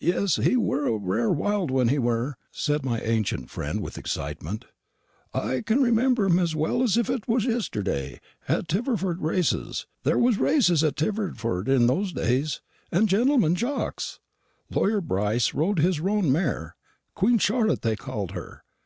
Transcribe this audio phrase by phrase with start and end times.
[0.00, 4.64] "Yes, he were a rare wild one, he were," said my ancient friend with excitement.
[5.34, 8.18] "I can remember him as well as if it was yesterday,
[8.48, 14.20] at Tiverford races there was races at Tiverford in those days, and gentlemen jocks.
[14.70, 16.74] Lawyer Brice rode his roan mare
[17.14, 18.62] Queen Charlotte they called her.